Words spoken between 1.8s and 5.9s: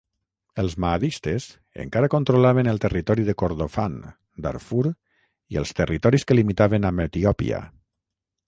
encara controlaven el territori de Kordofan, Darfur i els